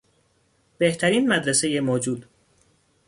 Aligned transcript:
بهترین 0.77 1.27
مدرسهی 1.27 1.79
موجود 1.79 2.25